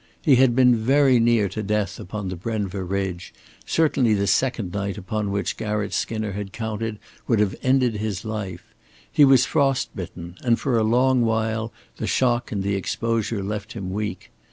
[0.19, 3.35] He had been very near to death upon the Brenva ridge,
[3.67, 8.73] certainly the second night upon which Garratt Skinner had counted would have ended his life;
[9.11, 13.91] he was frostbitten; and for a long while the shock and the exposure left him
[13.91, 14.31] weak.